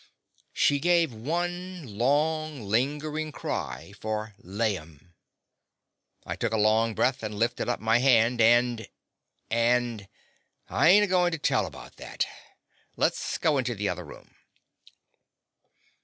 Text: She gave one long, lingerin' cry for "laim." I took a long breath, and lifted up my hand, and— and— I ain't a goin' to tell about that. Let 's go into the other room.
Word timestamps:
She 0.51 0.79
gave 0.79 1.13
one 1.13 1.95
long, 1.99 2.63
lingerin' 2.63 3.31
cry 3.31 3.93
for 3.99 4.33
"laim." 4.39 5.13
I 6.25 6.35
took 6.35 6.51
a 6.53 6.57
long 6.57 6.95
breath, 6.95 7.21
and 7.21 7.35
lifted 7.37 7.69
up 7.69 7.79
my 7.79 7.99
hand, 7.99 8.41
and— 8.41 8.87
and— 9.51 10.07
I 10.69 10.89
ain't 10.89 11.03
a 11.05 11.07
goin' 11.07 11.31
to 11.33 11.37
tell 11.37 11.67
about 11.67 11.97
that. 11.97 12.25
Let 12.95 13.13
's 13.13 13.37
go 13.37 13.59
into 13.59 13.75
the 13.75 13.89
other 13.89 14.03
room. 14.03 14.33